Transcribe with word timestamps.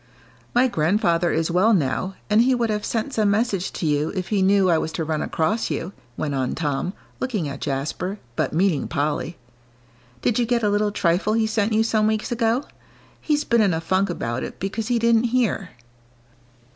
"My 0.55 0.67
grandfather 0.67 1.29
is 1.31 1.51
well 1.51 1.75
now, 1.75 2.15
and 2.27 2.41
he 2.41 2.55
would 2.55 2.71
have 2.71 2.83
sent 2.83 3.13
some 3.13 3.29
message 3.29 3.71
to 3.73 3.85
you 3.85 4.09
if 4.15 4.29
he 4.29 4.41
knew 4.41 4.67
I 4.67 4.79
was 4.79 4.91
to 4.93 5.03
run 5.03 5.21
across 5.21 5.69
you," 5.69 5.93
went 6.17 6.33
on 6.33 6.55
Tom, 6.55 6.93
looking 7.19 7.47
at 7.47 7.61
Jasper, 7.61 8.17
but 8.35 8.51
meaning 8.51 8.87
Polly; 8.87 9.37
"did 10.23 10.39
you 10.39 10.47
get 10.47 10.63
a 10.63 10.69
little 10.71 10.91
trifle 10.91 11.33
he 11.33 11.45
sent 11.45 11.71
you 11.71 11.83
some 11.83 12.07
weeks 12.07 12.31
ago? 12.31 12.65
He's 13.21 13.43
been 13.43 13.61
in 13.61 13.75
a 13.75 13.79
funk 13.79 14.09
about 14.09 14.41
it 14.41 14.59
because 14.59 14.87
he 14.87 14.97
didn't 14.97 15.25
hear." 15.25 15.69